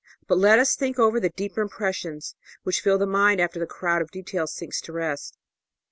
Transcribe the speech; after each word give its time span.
But 0.27 0.39
let 0.39 0.57
us 0.57 0.75
think 0.75 0.97
over 0.97 1.19
the 1.19 1.29
deeper 1.29 1.61
impressions 1.61 2.33
which 2.63 2.81
fill 2.81 2.97
the 2.97 3.05
mind 3.05 3.39
after 3.39 3.59
the 3.59 3.67
crowd 3.67 4.01
of 4.01 4.09
details 4.09 4.51
sinks 4.51 4.81
to 4.81 4.91
rest. 4.91 5.37